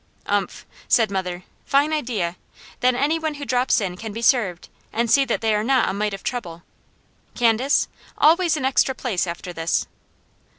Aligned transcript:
"Umph!" 0.25 0.65
said 0.87 1.11
mother. 1.11 1.43
"Fine 1.63 1.93
idea! 1.93 2.35
Then 2.79 2.95
any 2.95 3.19
one 3.19 3.35
who 3.35 3.45
drops 3.45 3.79
in 3.79 3.97
can 3.97 4.11
be 4.11 4.23
served, 4.23 4.67
and 4.91 5.11
see 5.11 5.25
that 5.25 5.41
they 5.41 5.53
are 5.53 5.63
not 5.63 5.89
a 5.89 5.93
mite 5.93 6.15
of 6.15 6.23
trouble. 6.23 6.63
Candace, 7.35 7.87
always 8.17 8.57
an 8.57 8.65
extra 8.65 8.95
place 8.95 9.27
after 9.27 9.53
this!" 9.53 9.85